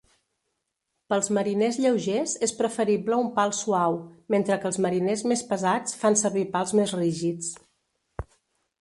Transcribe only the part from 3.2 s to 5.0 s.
un pal suau, mentre que els